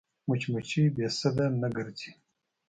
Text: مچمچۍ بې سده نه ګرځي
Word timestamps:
مچمچۍ 0.27 0.83
بې 0.95 1.07
سده 1.19 1.45
نه 1.61 1.67
ګرځي 1.75 2.11